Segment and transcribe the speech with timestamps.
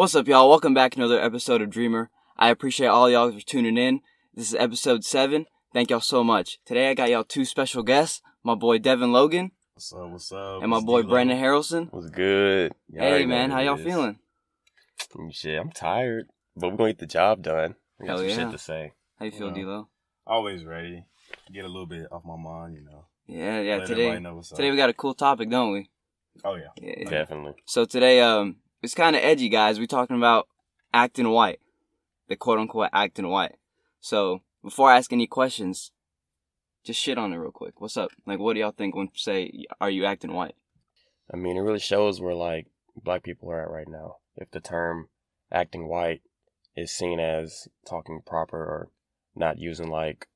[0.00, 0.48] What's up, y'all?
[0.48, 2.08] Welcome back to another episode of Dreamer.
[2.38, 4.00] I appreciate all y'all for tuning in.
[4.32, 5.44] This is episode seven.
[5.74, 6.58] Thank y'all so much.
[6.64, 10.08] Today I got y'all two special guests, my boy Devin Logan What's up?
[10.08, 10.62] What's up?
[10.62, 11.10] and my What's boy D-Lo?
[11.10, 11.92] Brandon Harrelson.
[11.92, 12.72] What's good.
[12.88, 13.84] Y'all Hey man, how y'all is.
[13.84, 14.18] feeling?
[15.32, 17.74] Shit, I'm tired, but we're gonna get the job done.
[17.98, 18.36] We got Hell some yeah.
[18.36, 18.92] shit to say.
[19.18, 19.52] How you feel, Yeah.
[19.52, 19.88] D-Lo?
[20.26, 21.04] Always ready.
[21.52, 23.04] Get a little bit off my mind, you know.
[23.26, 23.76] Yeah, yeah.
[23.76, 25.90] Let Today, know today we got a cool topic, don't we?
[26.42, 26.54] Oh.
[26.54, 26.68] Yeah.
[26.80, 27.06] yeah.
[27.06, 27.56] Definitely.
[27.66, 29.78] So today, um, it's kind of edgy, guys.
[29.78, 30.48] We're talking about
[30.92, 31.60] acting white,
[32.28, 33.56] the quote unquote acting white.
[34.00, 35.92] So before I ask any questions,
[36.84, 37.80] just shit on it real quick.
[37.80, 38.10] What's up?
[38.26, 40.54] Like, what do y'all think when say, "Are you acting white"?
[41.32, 44.16] I mean, it really shows where like black people are at right now.
[44.36, 45.08] If the term
[45.52, 46.22] acting white
[46.76, 48.90] is seen as talking proper or
[49.34, 50.28] not using like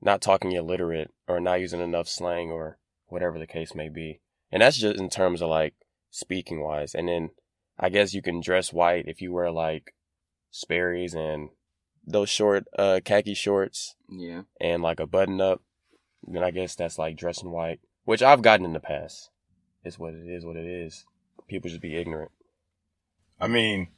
[0.00, 4.20] not talking illiterate or not using enough slang or whatever the case may be.
[4.50, 5.74] And that's just in terms of like
[6.10, 6.94] speaking wise.
[6.94, 7.30] And then
[7.78, 9.94] I guess you can dress white if you wear like
[10.50, 11.50] Sperry's and
[12.06, 14.42] those short uh khaki shorts Yeah.
[14.60, 15.62] and like a button up,
[16.26, 19.30] then I guess that's like dressing white, which I've gotten in the past.
[19.84, 21.04] It's what it is, what it is.
[21.48, 22.30] People just be ignorant.
[23.40, 23.88] I mean,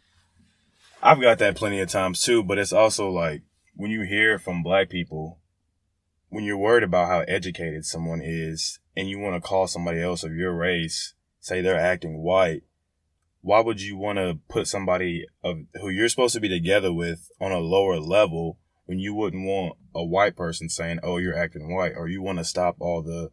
[1.03, 3.43] I've got that plenty of times too, but it's also like
[3.75, 5.39] when you hear from black people,
[6.29, 10.23] when you're worried about how educated someone is and you want to call somebody else
[10.23, 12.63] of your race, say they're acting white,
[13.43, 17.31] why would you want to put somebody of who you're supposed to be together with
[17.41, 21.73] on a lower level when you wouldn't want a white person saying, "Oh, you're acting
[21.73, 23.31] white," or you want to stop all the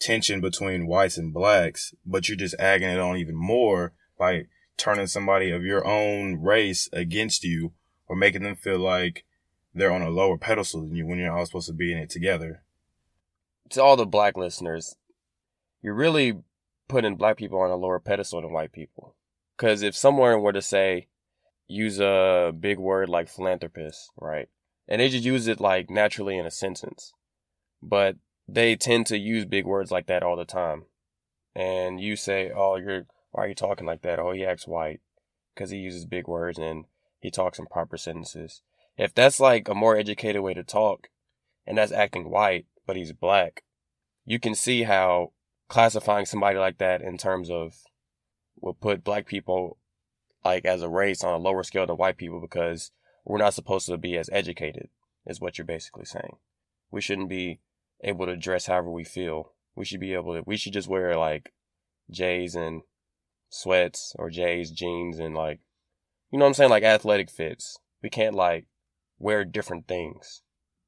[0.00, 5.06] tension between whites and blacks, but you're just agging it on even more by turning
[5.06, 7.72] somebody of your own race against you
[8.06, 9.24] or making them feel like
[9.74, 12.08] they're on a lower pedestal than you when you're all supposed to be in it
[12.10, 12.62] together.
[13.70, 14.96] To all the black listeners,
[15.82, 16.42] you're really
[16.90, 19.14] putting black people on a lower pedestal than white people.
[19.56, 21.06] Because if someone were to say,
[21.68, 24.48] use a big word like philanthropist, right?
[24.88, 27.12] And they just use it like naturally in a sentence.
[27.80, 28.16] But
[28.48, 30.86] they tend to use big words like that all the time.
[31.54, 34.18] And you say, oh, you're, why are you talking like that?
[34.18, 35.00] Oh, he acts white.
[35.54, 36.86] Because he uses big words and
[37.20, 38.62] he talks in proper sentences.
[38.96, 41.08] If that's like a more educated way to talk,
[41.66, 43.62] and that's acting white, but he's black,
[44.24, 45.32] you can see how
[45.70, 47.74] classifying somebody like that in terms of
[48.60, 49.78] will put black people
[50.44, 52.90] like as a race on a lower scale than white people because
[53.24, 54.88] we're not supposed to be as educated
[55.26, 56.36] is what you're basically saying.
[56.90, 57.60] We shouldn't be
[58.02, 59.52] able to dress however we feel.
[59.76, 61.52] We should be able to we should just wear like
[62.10, 62.82] J's and
[63.48, 65.60] sweats or J's jeans and like
[66.32, 67.78] you know what I'm saying like athletic fits.
[68.02, 68.66] We can't like
[69.20, 70.42] wear different things.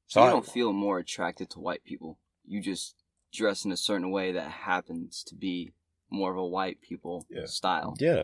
[0.07, 2.19] So you I- don't feel more attracted to white people.
[2.45, 2.95] You just
[3.33, 5.71] dress in a certain way that happens to be
[6.09, 7.45] more of a white people Yeah.
[7.45, 7.95] style.
[7.99, 8.23] yeah.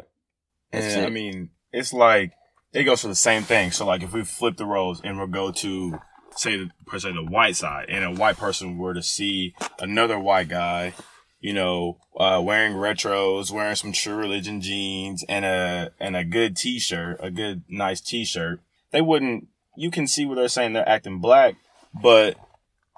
[0.72, 1.08] That's and it.
[1.08, 2.32] I mean, it's like
[2.74, 3.72] it goes for the same thing.
[3.72, 6.00] So like if we flip the roles and we'll go to
[6.36, 10.20] say the per se the white side and a white person were to see another
[10.20, 10.94] white guy,
[11.40, 16.56] you know, uh, wearing retros, wearing some true religion jeans and a and a good
[16.56, 18.62] t shirt, a good nice t shirt,
[18.92, 21.56] they wouldn't you can see where they're saying they're acting black,
[22.00, 22.36] but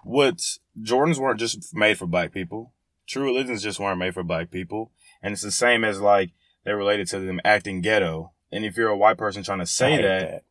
[0.03, 2.73] what's Jordans weren't just made for black people.
[3.07, 4.91] True religions just weren't made for black people.
[5.21, 6.31] And it's the same as like
[6.63, 8.31] they're related to them acting ghetto.
[8.51, 10.43] And if you're a white person trying to say hate that,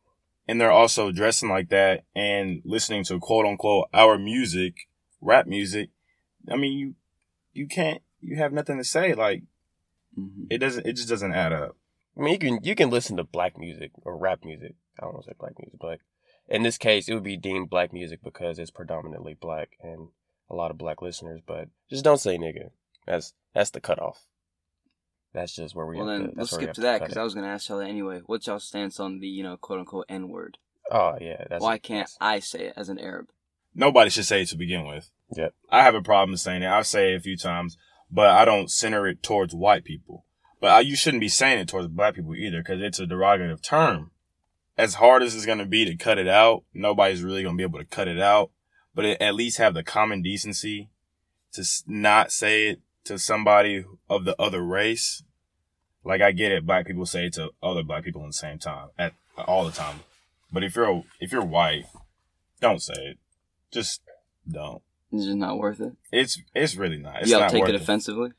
[0.47, 4.87] and they're also dressing like that and listening to quote unquote our music,
[5.21, 5.89] rap music,
[6.51, 6.95] I mean you
[7.53, 9.13] you can't you have nothing to say.
[9.13, 9.43] Like
[10.17, 10.47] Mhm.
[10.49, 11.77] it doesn't it just doesn't add up.
[12.17, 14.75] I mean, you can you can listen to black music or rap music.
[14.99, 15.99] I don't want to say black music, but
[16.51, 20.09] in this case, it would be deemed black music because it's predominantly black and
[20.49, 21.39] a lot of black listeners.
[21.45, 22.71] But just don't say nigga.
[23.07, 24.25] That's that's the cutoff.
[25.33, 25.97] That's just where we.
[25.97, 27.17] Well have then, to, let's that's where we skip have to that because.
[27.17, 28.21] I was gonna ask y'all that anyway.
[28.25, 30.57] What's y'all stance on the you know quote unquote N word?
[30.91, 33.27] Oh yeah, that's Why can't that's- I say it as an Arab?
[33.73, 35.09] Nobody should say it to begin with.
[35.33, 35.53] Yep.
[35.69, 36.67] I have a problem saying it.
[36.67, 37.77] I've said it a few times,
[38.11, 40.25] but I don't center it towards white people.
[40.59, 43.63] But I, you shouldn't be saying it towards black people either because it's a derogative
[43.63, 44.11] term.
[44.77, 47.57] As hard as it's going to be to cut it out, nobody's really going to
[47.57, 48.51] be able to cut it out.
[48.95, 50.89] But it, at least have the common decency
[51.53, 55.23] to s- not say it to somebody of the other race.
[56.03, 58.57] Like I get it, black people say it to other black people in the same
[58.59, 59.99] time, at all the time.
[60.51, 61.85] But if you're if you're white,
[62.59, 63.17] don't say it.
[63.71, 64.01] Just
[64.49, 64.81] don't.
[65.11, 65.93] It's just not worth it.
[66.11, 67.21] It's it's really not.
[67.21, 67.81] It's y'all not take worth it it.
[67.81, 68.31] offensively.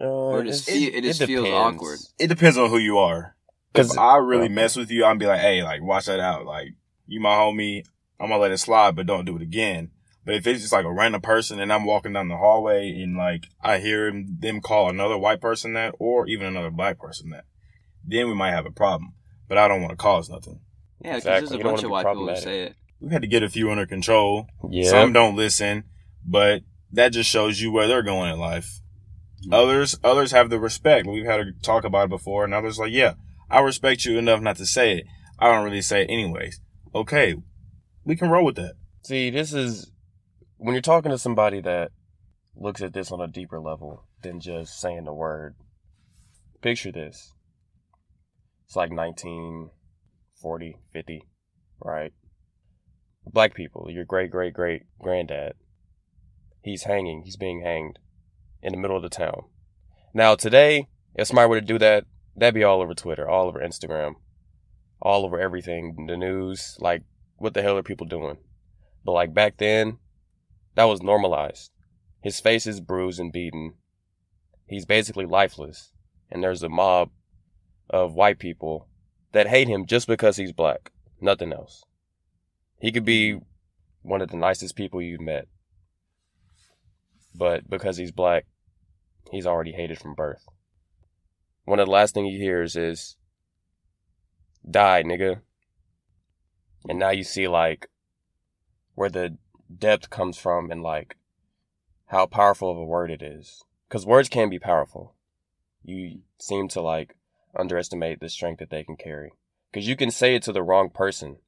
[0.00, 1.98] Uh, Or just it's- feel- it just feels awkward.
[2.18, 3.35] It depends on who you are.
[3.78, 4.54] If 'Cause- I really okay.
[4.54, 6.44] mess with you, I'm be like, hey, like watch that out.
[6.46, 6.68] Like
[7.06, 7.82] you my homie,
[8.20, 9.90] I'm gonna let it slide, but don't do it again.
[10.24, 13.16] But if it's just like a random person and I'm walking down the hallway and
[13.16, 17.30] like I hear him, them call another white person that, or even another black person
[17.30, 17.44] that,
[18.04, 19.12] then we might have a problem.
[19.48, 20.60] But I don't want to cause nothing.
[21.00, 21.40] Yeah, because Exactly.
[21.40, 22.74] there's a You bunch of white people who say it.
[23.00, 24.48] We've had to get a few under control.
[24.68, 24.90] Yeah.
[24.90, 25.84] Some don't listen,
[26.24, 26.62] but
[26.92, 28.80] that just shows you where they're going in life.
[29.46, 29.52] Mhm.
[29.54, 31.06] Others, others have the respect.
[31.06, 33.12] We've had to talk about it before, and others like, yeah,
[33.50, 35.06] I respect you enough not to say it.
[35.38, 36.60] I don't really say it anyways.
[36.94, 37.34] Okay,
[38.04, 38.74] we can roll with that.
[39.02, 39.90] See, this is
[40.56, 41.92] when you're talking to somebody that
[42.56, 45.54] looks at this on a deeper level than just saying the word.
[46.62, 47.32] Picture this.
[48.66, 51.22] It's like 1940, 50,
[51.84, 52.12] right?
[53.26, 55.54] Black people, your great great great granddad,
[56.62, 57.98] he's hanging, he's being hanged
[58.62, 59.44] in the middle of the town.
[60.14, 62.04] Now, today, if somebody were to do that,
[62.36, 64.14] that'd be all over Twitter, all over Instagram,
[65.00, 66.76] all over everything, the news.
[66.80, 67.02] Like,
[67.36, 68.38] what the hell are people doing?
[69.04, 69.98] But like back then,
[70.74, 71.70] that was normalized.
[72.22, 73.74] His face is bruised and beaten.
[74.66, 75.92] He's basically lifeless.
[76.30, 77.10] And there's a mob
[77.88, 78.88] of white people
[79.32, 80.90] that hate him just because he's black.
[81.20, 81.84] Nothing else.
[82.80, 83.38] He could be
[84.02, 85.46] one of the nicest people you've met.
[87.34, 88.46] But because he's black,
[89.30, 90.44] he's already hated from birth.
[91.66, 93.16] One of the last things he hears is,
[94.68, 95.40] die, nigga.
[96.88, 97.88] And now you see like
[98.94, 99.36] where the
[99.76, 101.16] depth comes from and like
[102.06, 103.64] how powerful of a word it is.
[103.88, 105.16] Because words can be powerful.
[105.82, 107.16] You seem to like
[107.58, 109.32] underestimate the strength that they can carry.
[109.72, 111.38] Because you can say it to the wrong person.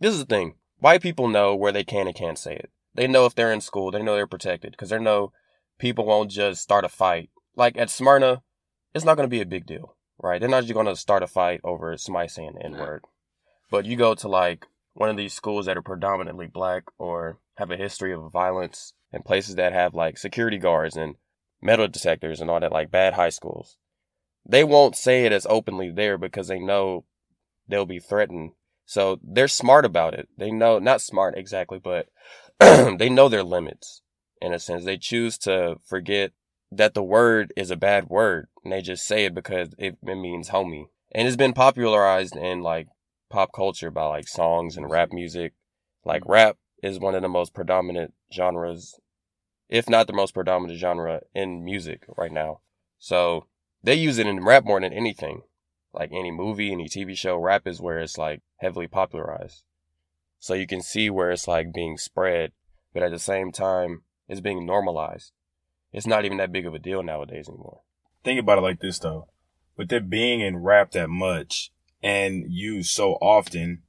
[0.00, 0.54] This is the thing.
[0.78, 2.70] White people know where they can and can't say it.
[2.94, 4.70] They know if they're in school, they know they're protected.
[4.70, 5.32] Because they know
[5.80, 7.30] people won't just start a fight.
[7.56, 8.42] Like at Smyrna,
[8.94, 10.40] it's not going to be a big deal, right?
[10.40, 13.02] They're not just going to start a fight over somebody saying the N word.
[13.70, 17.70] But you go to like one of these schools that are predominantly black or have
[17.70, 21.16] a history of violence and places that have like security guards and
[21.60, 23.76] metal detectors and all that, like bad high schools.
[24.46, 27.04] They won't say it as openly there because they know
[27.66, 28.52] they'll be threatened.
[28.86, 30.28] So they're smart about it.
[30.36, 32.08] They know, not smart exactly, but
[32.60, 34.02] they know their limits
[34.40, 34.84] in a sense.
[34.84, 36.32] They choose to forget
[36.70, 40.16] that the word is a bad word and they just say it because it, it
[40.16, 40.86] means homie.
[41.12, 42.88] And it's been popularized in like
[43.30, 45.52] pop culture by like songs and rap music.
[46.04, 48.98] Like rap is one of the most predominant genres,
[49.68, 52.60] if not the most predominant genre in music right now.
[52.98, 53.46] So
[53.82, 55.42] they use it in rap more than anything.
[55.92, 59.62] Like any movie, any TV show, rap is where it's like heavily popularized.
[60.40, 62.52] So you can see where it's like being spread,
[62.92, 65.32] but at the same time, it's being normalized.
[65.94, 67.80] It's not even that big of a deal nowadays anymore.
[68.24, 69.28] Think about it like this though.
[69.76, 71.70] With it being in rap that much
[72.02, 73.82] and used so often,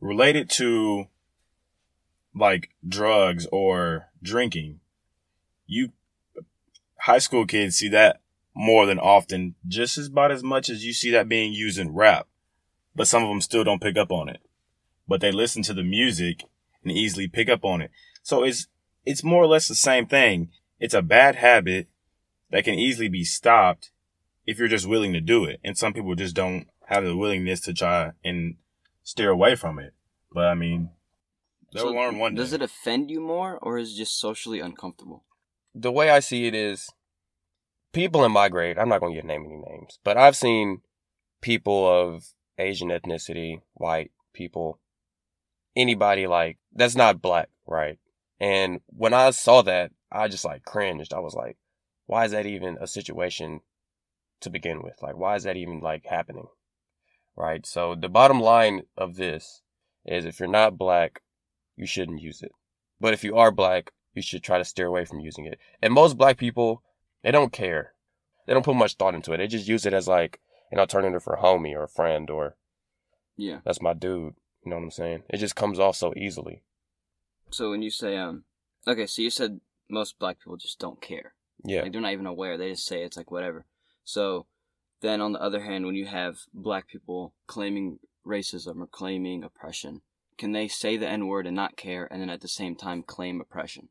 [0.00, 1.06] related to
[2.34, 4.78] like drugs or drinking,
[5.66, 5.90] you
[7.00, 8.20] high school kids see that
[8.54, 12.28] more than often, just about as much as you see that being used in rap.
[12.94, 14.40] But some of them still don't pick up on it.
[15.08, 16.44] But they listen to the music
[16.84, 17.90] and easily pick up on it.
[18.22, 18.68] So it's
[19.04, 20.50] it's more or less the same thing.
[20.80, 21.88] It's a bad habit
[22.50, 23.92] that can easily be stopped
[24.46, 25.60] if you're just willing to do it.
[25.62, 28.56] And some people just don't have the willingness to try and
[29.04, 29.94] steer away from it.
[30.32, 30.90] But I mean,
[31.72, 32.42] they'll So learn one day.
[32.42, 35.24] Does it offend you more, or is it just socially uncomfortable?
[35.74, 36.88] the way I see it is
[37.92, 40.80] people in my grade, I'm not going to name any names, but I've seen
[41.40, 42.24] people of
[42.58, 44.80] Asian ethnicity, white people,
[45.76, 47.98] anybody like that's not black, right?
[48.38, 51.12] And when I saw that, I just like cringed.
[51.12, 51.56] I was like,
[52.06, 53.60] why is that even a situation
[54.40, 54.94] to begin with?
[55.02, 56.48] Like, why is that even like happening?
[57.36, 57.64] Right.
[57.64, 59.62] So the bottom line of this
[60.04, 61.22] is if you're not black,
[61.76, 62.52] you shouldn't use it.
[63.00, 65.58] But if you are black, you should try to steer away from using it.
[65.80, 66.82] And most black people,
[67.22, 67.94] they don't care.
[68.46, 69.36] They don't put much thought into it.
[69.38, 70.40] They just use it as like
[70.72, 72.56] an alternative for a homie or a friend or
[73.36, 73.60] Yeah.
[73.64, 74.34] that's my dude.
[74.64, 75.22] You know what I'm saying?
[75.30, 76.62] It just comes off so easily.
[77.50, 78.44] So when you say um,
[78.86, 79.60] okay, so you said
[79.90, 81.34] most black people just don't care.
[81.64, 81.82] Yeah.
[81.82, 82.56] Like they're not even aware.
[82.56, 83.66] They just say it's like whatever.
[84.04, 84.46] So
[85.00, 90.02] then on the other hand, when you have black people claiming racism or claiming oppression,
[90.38, 93.02] can they say the N word and not care and then at the same time
[93.02, 93.88] claim oppression?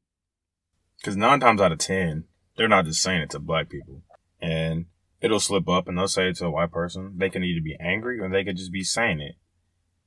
[0.97, 2.25] Because nine times out of ten,
[2.57, 4.01] they're not just saying it to black people.
[4.41, 4.85] And
[5.21, 7.13] it'll slip up and they'll say it to a white person.
[7.17, 9.35] They can either be angry or they could just be saying it.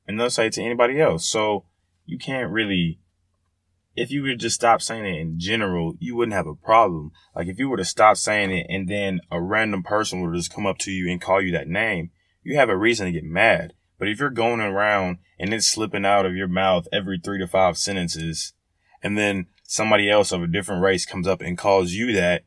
[0.07, 1.27] And they'll say it to anybody else.
[1.27, 1.67] So
[2.05, 2.99] you can't really,
[3.95, 7.13] if you would just stop saying it in general, you wouldn't have a problem.
[7.35, 10.53] Like if you were to stop saying it and then a random person would just
[10.53, 12.11] come up to you and call you that name,
[12.43, 13.75] you have a reason to get mad.
[13.99, 17.47] But if you're going around and it's slipping out of your mouth every three to
[17.47, 18.53] five sentences,
[19.03, 22.45] and then somebody else of a different race comes up and calls you that,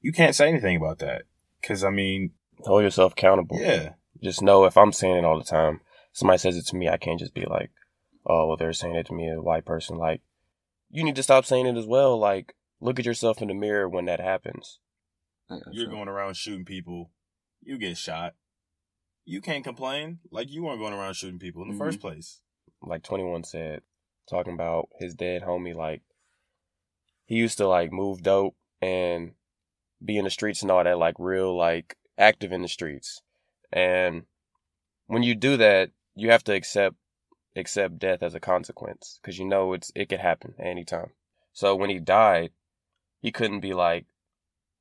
[0.00, 1.22] you can't say anything about that.
[1.62, 2.32] Cause I mean,
[2.64, 3.58] Hold yourself accountable.
[3.60, 3.90] Yeah.
[4.22, 5.80] Just know if I'm saying it all the time,
[6.12, 7.70] somebody says it to me, I can't just be like,
[8.26, 9.96] oh, well, they're saying it to me, a white person.
[9.96, 10.20] Like,
[10.90, 12.18] you need to stop saying it as well.
[12.18, 14.78] Like, look at yourself in the mirror when that happens.
[15.70, 17.10] You're going around shooting people.
[17.62, 18.34] You get shot.
[19.24, 20.20] You can't complain.
[20.30, 21.78] Like you weren't going around shooting people in the Mhm.
[21.78, 22.40] first place.
[22.82, 23.82] Like 21 said,
[24.28, 25.74] talking about his dead homie.
[25.74, 26.02] Like,
[27.24, 29.34] he used to, like, move dope and
[30.04, 33.22] be in the streets and all that, like, real, like, active in the streets.
[33.72, 34.26] And
[35.06, 36.96] when you do that, you have to accept
[37.56, 41.10] accept death as a consequence because you know it's it could happen any time.
[41.52, 42.50] So when he died,
[43.20, 44.06] he couldn't be like,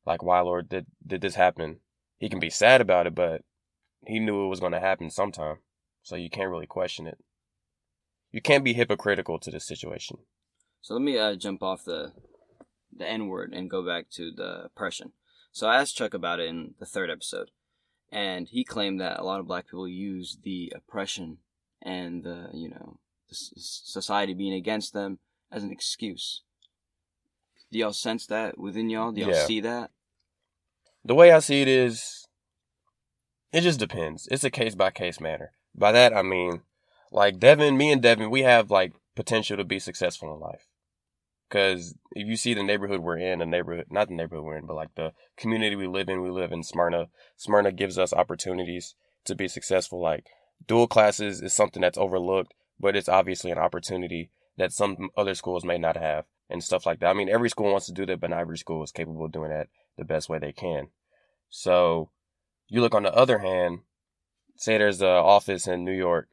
[0.05, 1.79] like, why Lord did did this happen?
[2.17, 3.44] He can be sad about it, but
[4.05, 5.58] he knew it was going to happen sometime.
[6.03, 7.17] So you can't really question it.
[8.32, 10.17] You can't be hypocritical to this situation.
[10.82, 12.12] So let me uh, jump off the
[12.96, 15.13] the N word and go back to the oppression.
[15.51, 17.51] So I asked Chuck about it in the third episode,
[18.12, 21.38] and he claimed that a lot of black people use the oppression
[21.86, 22.98] and the you know
[23.30, 25.20] the s- society being against them
[25.51, 26.42] as an excuse.
[27.72, 29.12] Do y'all sense that within y'all?
[29.12, 29.46] Do y'all Yeah.
[29.46, 29.92] see that?
[31.04, 32.25] The way I see it is,
[33.54, 34.27] it just depends.
[34.32, 35.51] It's a case by case matter.
[35.75, 36.62] By that I mean,
[37.12, 40.68] like Devin, me and Devin, we have like potential to be successful in life.
[41.50, 44.65] Cause if you see the neighborhood we're in, the neighborhood, not the neighborhood we're in,
[44.65, 47.08] but like the community we live in, we live in Smyrna.
[47.38, 50.01] Smyrna gives us opportunities to be successful.
[50.01, 50.27] Like
[50.67, 55.65] dual classes is something that's overlooked, but it's obviously an opportunity that some other schools
[55.65, 57.09] may not have and stuff like that.
[57.09, 59.31] I mean, every school wants to do that, but not every school is capable of
[59.31, 60.88] doing that the best way they can.
[61.50, 62.09] So
[62.67, 63.79] you look on the other hand,
[64.55, 66.29] say there's an office in New York,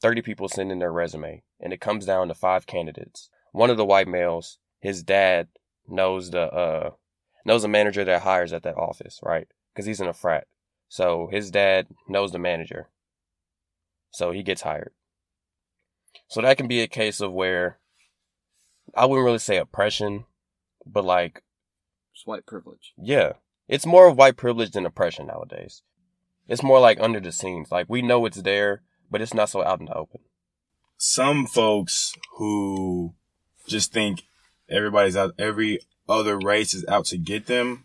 [0.00, 3.30] 30 people send in their resume, and it comes down to five candidates.
[3.52, 5.48] One of the white males, his dad
[5.88, 6.90] knows the uh
[7.44, 9.48] knows the manager that hires at that office, right?
[9.72, 10.46] Because he's in a frat.
[10.88, 12.88] So his dad knows the manager.
[14.10, 14.92] So he gets hired.
[16.28, 17.78] So that can be a case of where
[18.94, 20.24] I wouldn't really say oppression,
[20.86, 21.42] but like
[22.14, 22.92] It's white privilege.
[22.96, 23.34] yeah.
[23.68, 25.82] It's more of white privilege than oppression nowadays.
[26.48, 27.70] It's more like under the scenes.
[27.70, 30.22] Like we know it's there, but it's not so out in the open.
[30.96, 33.14] Some folks who
[33.68, 34.22] just think
[34.68, 37.84] everybody's out, every other race is out to get them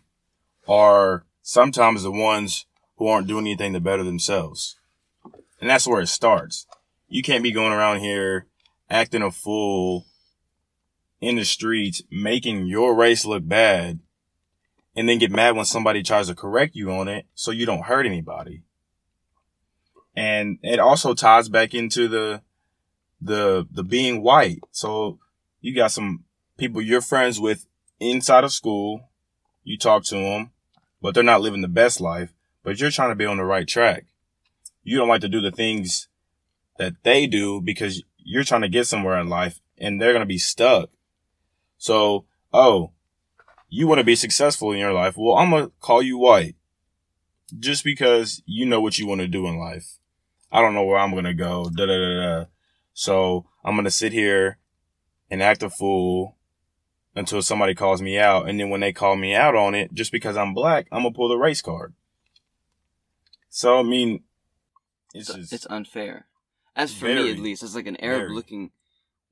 [0.66, 2.66] are sometimes the ones
[2.96, 4.76] who aren't doing anything to better themselves.
[5.60, 6.66] And that's where it starts.
[7.08, 8.46] You can't be going around here
[8.90, 10.06] acting a fool
[11.20, 14.00] in the streets, making your race look bad,
[14.94, 17.84] and then get mad when somebody tries to correct you on it so you don't
[17.86, 18.62] hurt anybody.
[20.14, 22.42] And it also ties back into the
[23.20, 24.60] the the being white.
[24.70, 25.18] So
[25.60, 26.24] you got some
[26.56, 27.66] people you're friends with
[28.00, 29.10] inside of school.
[29.64, 30.52] You talk to them,
[31.02, 32.32] but they're not living the best life.
[32.62, 34.06] But you're trying to be on the right track.
[34.86, 36.06] You don't like to do the things
[36.78, 40.38] that they do because you're trying to get somewhere in life, and they're gonna be
[40.38, 40.90] stuck.
[41.76, 42.92] So, oh,
[43.68, 45.16] you want to be successful in your life?
[45.16, 46.54] Well, I'm gonna call you white,
[47.58, 49.98] just because you know what you want to do in life.
[50.52, 51.68] I don't know where I'm gonna go.
[51.68, 52.44] Da da da da.
[52.94, 54.58] So I'm gonna sit here
[55.28, 56.36] and act a fool
[57.16, 58.48] until somebody calls me out.
[58.48, 61.12] And then when they call me out on it, just because I'm black, I'm gonna
[61.12, 61.92] pull the race card.
[63.48, 64.22] So I mean,
[65.20, 66.26] it's It's, it's unfair.
[66.74, 67.22] As for Very.
[67.22, 68.34] me, at least, as like an Arab Very.
[68.34, 68.70] looking,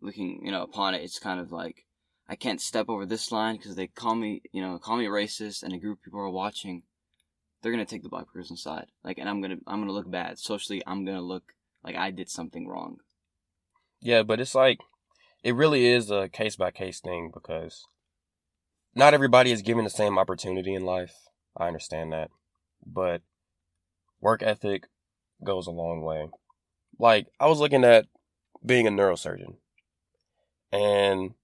[0.00, 1.84] looking, you know, upon it, it's kind of like
[2.28, 5.62] I can't step over this line because they call me, you know, call me racist,
[5.62, 6.82] and a group of people are watching.
[7.60, 10.38] They're gonna take the black person's side, like, and I'm gonna, I'm gonna look bad
[10.38, 10.82] socially.
[10.86, 12.98] I'm gonna look like I did something wrong.
[14.00, 14.80] Yeah, but it's like
[15.42, 17.86] it really is a case by case thing because
[18.94, 21.14] not everybody is given the same opportunity in life.
[21.56, 22.30] I understand that.
[22.86, 23.22] But
[24.20, 24.84] work ethic
[25.44, 26.28] goes a long way.
[26.98, 28.06] Like I was looking at
[28.64, 29.56] being a neurosurgeon
[30.72, 31.34] and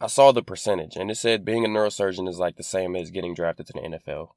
[0.00, 3.10] I saw the percentage and it said being a neurosurgeon is like the same as
[3.10, 4.28] getting drafted to the NFL.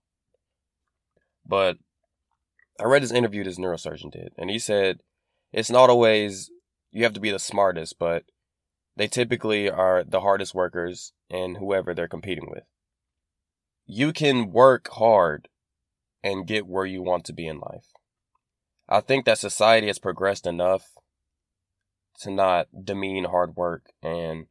[1.45, 1.77] But
[2.79, 4.99] I read this interview this neurosurgeon did and he said
[5.53, 6.49] it's not always
[6.91, 8.23] you have to be the smartest, but
[8.95, 12.63] they typically are the hardest workers and whoever they're competing with.
[13.85, 15.49] You can work hard
[16.23, 17.94] and get where you want to be in life.
[18.87, 20.91] I think that society has progressed enough
[22.19, 24.47] to not demean hard work and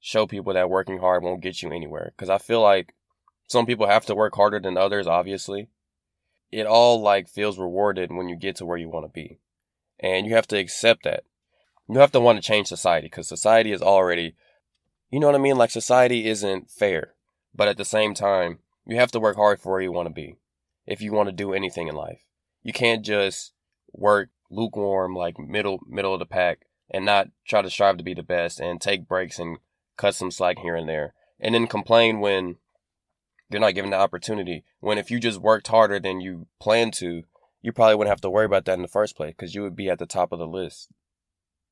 [0.00, 2.12] show people that working hard won't get you anywhere.
[2.16, 2.94] Because I feel like
[3.46, 5.68] some people have to work harder than others, obviously.
[6.50, 9.38] It all like feels rewarded when you get to where you want to be.
[9.98, 11.24] And you have to accept that
[11.88, 14.34] you have to want to change society because society is already,
[15.10, 15.56] you know what I mean?
[15.56, 17.14] Like society isn't fair,
[17.54, 20.14] but at the same time, you have to work hard for where you want to
[20.14, 20.36] be.
[20.86, 22.24] if you want to do anything in life.
[22.66, 23.52] You can't just
[23.92, 28.12] work lukewarm, like middle middle of the pack, and not try to strive to be
[28.12, 29.58] the best and take breaks and
[29.96, 32.56] cut some slack here and there, and then complain when
[33.48, 34.64] you're not given the opportunity.
[34.80, 37.22] When if you just worked harder than you planned to,
[37.62, 39.76] you probably wouldn't have to worry about that in the first place because you would
[39.76, 40.88] be at the top of the list.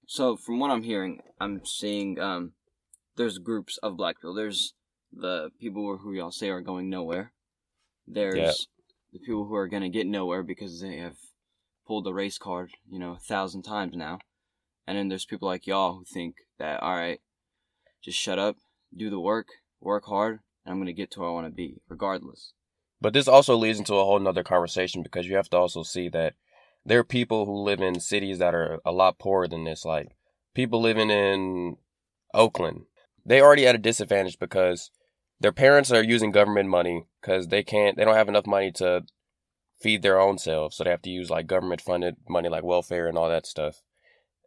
[0.07, 2.53] So from what I'm hearing, I'm seeing um,
[3.17, 4.35] there's groups of black people.
[4.35, 4.75] There's
[5.13, 7.33] the people who y'all say are going nowhere.
[8.07, 8.69] There's.
[9.15, 11.17] The people who are gonna get nowhere because they have
[11.87, 14.19] pulled the race card, you know, a thousand times now.
[14.87, 17.21] And then there's people like y'all who think that all right,
[18.03, 18.57] just shut up,
[18.95, 19.47] do the work,
[19.81, 22.53] work hard, and I'm gonna get to where I want to be, regardless.
[23.01, 26.09] But this also leads into a whole nother conversation because you have to also see
[26.09, 26.35] that
[26.85, 29.85] there are people who live in cities that are a lot poorer than this.
[29.85, 30.09] Like
[30.55, 31.77] people living in
[32.35, 32.87] Oakland,
[33.25, 34.91] they already at a disadvantage because
[35.41, 39.05] their parents are using government money because they can't, they don't have enough money to
[39.81, 40.77] feed their own selves.
[40.77, 43.83] So they have to use like government funded money like welfare and all that stuff.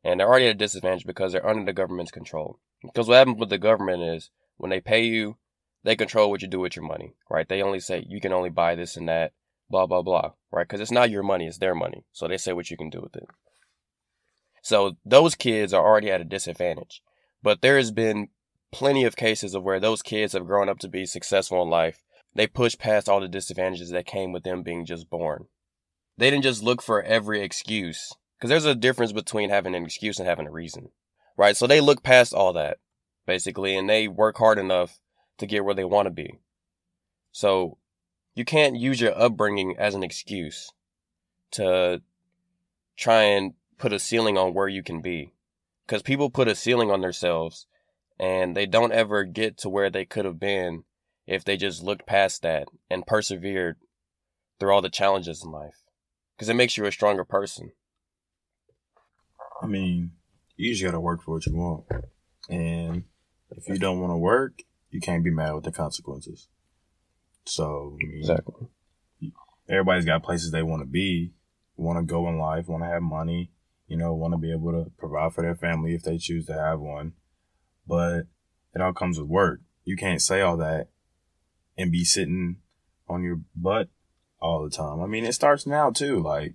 [0.04, 2.60] And they're already at a disadvantage because they're under the government's control.
[2.82, 5.38] Because what happens with the government is when they pay you,
[5.84, 7.48] they control what you do with your money, right?
[7.48, 9.34] They only say you can only buy this and that,
[9.70, 10.68] blah, blah, blah, right?
[10.68, 12.06] Because it's not your money, it's their money.
[12.12, 13.28] So they say what you can do with it.
[14.62, 17.02] So those kids are already at a disadvantage.
[17.42, 18.30] But there has been
[18.72, 22.04] plenty of cases of where those kids have grown up to be successful in life.
[22.36, 25.48] They pushed past all the disadvantages that came with them being just born.
[26.18, 28.14] They didn't just look for every excuse.
[28.38, 30.90] Because there's a difference between having an excuse and having a reason,
[31.36, 31.58] right?
[31.58, 32.78] So they look past all that,
[33.26, 35.00] basically, and they work hard enough
[35.40, 36.40] to get where they want to be.
[37.32, 37.78] So
[38.36, 40.72] you can't use your upbringing as an excuse
[41.52, 42.02] to
[42.96, 45.32] try and put a ceiling on where you can be.
[45.88, 47.66] Because people put a ceiling on themselves
[48.20, 50.84] and they don't ever get to where they could have been
[51.26, 53.78] if they just looked past that and persevered
[54.60, 55.84] through all the challenges in life.
[56.36, 57.72] Because it makes you a stronger person.
[59.62, 60.12] I mean,
[60.56, 61.86] you just gotta work for what you want.
[62.50, 63.04] And
[63.52, 66.48] if you don't want to work, you can't be mad with the consequences.
[67.46, 69.32] So, I mean,
[69.70, 71.34] everybody's got places they want to be,
[71.76, 73.52] want to go in life, want to have money,
[73.88, 76.54] you know, want to be able to provide for their family if they choose to
[76.54, 77.14] have one.
[77.88, 78.28] But
[78.74, 79.62] it all comes with work.
[79.86, 80.90] You can't say all that
[81.78, 82.58] and be sitting
[83.08, 83.90] on your butt
[84.40, 85.02] all the time.
[85.02, 86.22] I mean, it starts now too.
[86.22, 86.54] Like,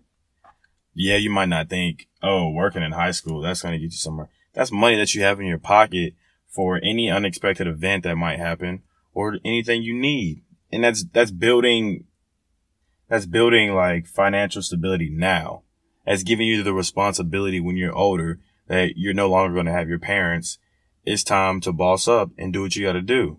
[0.94, 3.96] yeah, you might not think, oh, working in high school, that's going to get you
[3.96, 4.28] somewhere.
[4.52, 6.14] That's money that you have in your pocket
[6.46, 8.82] for any unexpected event that might happen
[9.14, 10.42] or anything you need.
[10.70, 12.04] And that's, that's building,
[13.08, 15.62] that's building like financial stability now.
[16.04, 19.88] That's giving you the responsibility when you're older that you're no longer going to have
[19.88, 20.58] your parents.
[21.04, 23.38] It's time to boss up and do what you got to do.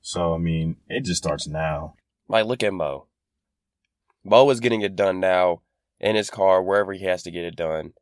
[0.00, 1.94] So, I mean, it just starts now.
[2.28, 3.06] Like, look at Mo.
[4.24, 5.60] Mo is getting it done now
[6.00, 7.92] in his car, wherever he has to get it done.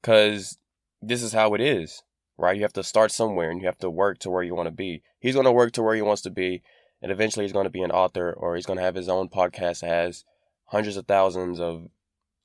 [0.00, 0.58] Because
[1.02, 2.02] this is how it is,
[2.38, 2.56] right?
[2.56, 4.74] You have to start somewhere and you have to work to where you want to
[4.74, 5.02] be.
[5.18, 6.62] He's going to work to where he wants to be,
[7.02, 9.28] and eventually he's going to be an author or he's going to have his own
[9.28, 10.24] podcast that has
[10.66, 11.88] hundreds of thousands of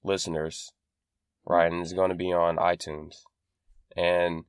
[0.03, 0.71] listeners,
[1.45, 1.71] right?
[1.71, 3.17] And it's going to be on iTunes.
[3.95, 4.45] And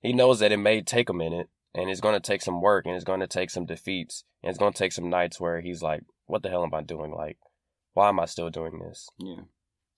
[0.00, 2.86] he knows that it may take a minute and it's going to take some work
[2.86, 5.60] and it's going to take some defeats and it's going to take some nights where
[5.60, 7.12] he's like, what the hell am I doing?
[7.12, 7.38] Like,
[7.94, 9.08] why am I still doing this?
[9.18, 9.42] Yeah.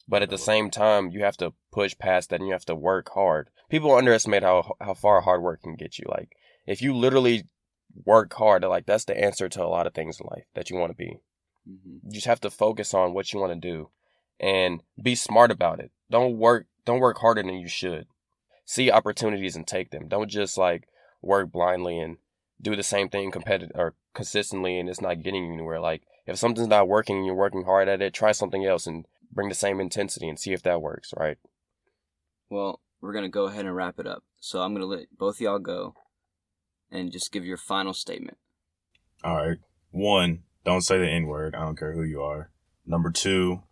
[0.09, 2.75] But at the same time, you have to push past that and you have to
[2.75, 3.49] work hard.
[3.69, 6.07] People underestimate how how far hard work can get you.
[6.09, 6.37] Like
[6.67, 7.47] if you literally
[8.05, 10.77] work hard, like that's the answer to a lot of things in life that you
[10.77, 11.19] want to be.
[11.65, 13.91] hmm You just have to focus on what you want to do
[14.41, 15.93] and be smart about it.
[16.11, 18.07] Don't work don't work harder than you should.
[18.71, 20.07] See opportunities and take them.
[20.07, 20.87] Don't just like
[21.23, 22.19] work blindly and
[22.63, 25.81] do the same thing competitive or consistently and it's not getting you anywhere.
[25.81, 29.07] Like if something's not working and you're working hard at it, try something else and
[29.33, 31.37] bring the same intensity and see if that works, right?
[32.49, 34.23] Well, we're gonna go ahead and wrap it up.
[34.39, 35.97] So I'm gonna let both of y'all go,
[36.93, 38.39] and just give your final statement.
[39.25, 39.59] All right.
[39.91, 41.57] One, don't say the N word.
[41.57, 42.51] I don't care who you are.
[42.87, 43.65] Number two,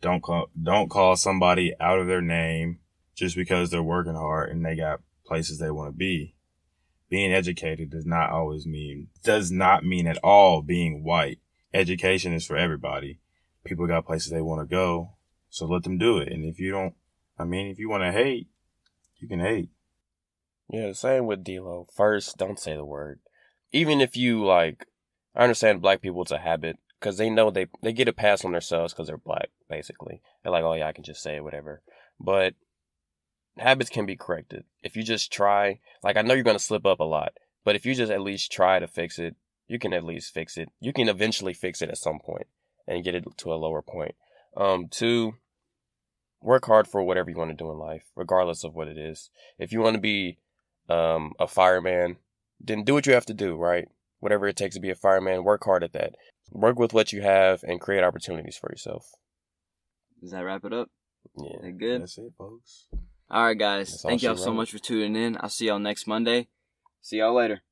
[0.00, 2.78] don't call don't call somebody out of their name
[3.18, 6.36] just because they're working hard and they got places they want to be.
[7.10, 11.40] Being educated does not always mean does not mean at all being white.
[11.74, 13.18] Education is for everybody.
[13.64, 15.14] People got places they want to go,
[15.50, 16.32] so let them do it.
[16.32, 16.94] And if you don't,
[17.38, 18.48] I mean, if you want to hate,
[19.18, 19.70] you can hate.
[20.70, 21.86] Yeah, same with D'Lo.
[21.94, 23.20] First, don't say the word.
[23.72, 24.86] Even if you like,
[25.34, 28.44] I understand black people it's a habit because they know they they get a pass
[28.44, 29.48] on themselves because they're black.
[29.68, 31.82] Basically, they're like, oh yeah, I can just say whatever.
[32.20, 32.54] But
[33.58, 35.80] habits can be corrected if you just try.
[36.02, 38.52] Like I know you're gonna slip up a lot, but if you just at least
[38.52, 40.70] try to fix it, you can at least fix it.
[40.80, 42.20] You can eventually fix it at some
[42.86, 44.14] and get it to a lower point.
[44.56, 45.34] Um, two,
[46.40, 49.30] work hard for whatever you want to do in life, regardless of what it is.
[49.58, 50.38] If you want to be
[50.88, 52.16] um, a fireman,
[52.60, 53.88] then do what you have to do, right?
[54.20, 56.14] Whatever it takes to be a fireman, work hard at that.
[56.50, 59.12] Work with what you have and create opportunities for yourself.
[60.20, 60.88] Does that wrap it up?
[61.36, 61.58] Yeah.
[61.62, 62.02] That good?
[62.02, 62.86] That's it, folks.
[63.30, 63.90] All right, guys.
[63.90, 65.36] That's Thank y'all so much for tuning in.
[65.40, 66.48] I'll see y'all next Monday.
[67.02, 67.62] See y'all later.